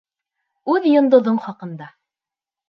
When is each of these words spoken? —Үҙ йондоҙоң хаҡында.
—Үҙ 0.73 0.87
йондоҙоң 0.93 1.37
хаҡында. 1.45 1.91